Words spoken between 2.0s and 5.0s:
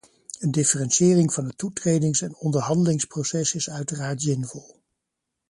en onderhandelingsproces is uiteraard zinvol.